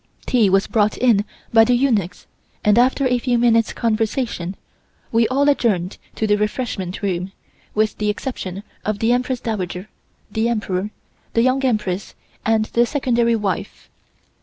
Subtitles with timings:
[0.25, 2.25] Tea was brought in by the eunuchs
[2.65, 4.55] and after a few minutes' conversation,
[5.11, 7.33] we all adjourned to the refreshment room,
[7.75, 9.89] with the exception of the Empress Dowager,
[10.31, 10.89] the Emperor,
[11.35, 13.91] the Young Empress and the Secondary wife.